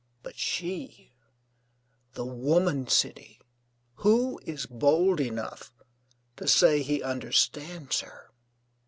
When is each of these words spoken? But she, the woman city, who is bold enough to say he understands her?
But 0.23 0.35
she, 0.35 1.13
the 2.13 2.25
woman 2.25 2.87
city, 2.87 3.39
who 3.97 4.39
is 4.47 4.65
bold 4.65 5.19
enough 5.19 5.71
to 6.37 6.47
say 6.47 6.81
he 6.81 7.03
understands 7.03 7.99
her? 7.99 8.31